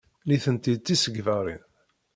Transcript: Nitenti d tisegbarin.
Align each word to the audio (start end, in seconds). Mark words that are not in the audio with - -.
Nitenti 0.27 0.73
d 0.77 0.79
tisegbarin. 0.79 1.61